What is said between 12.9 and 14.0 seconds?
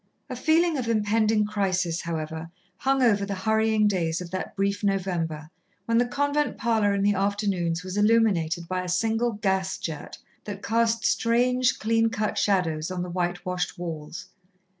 the white washed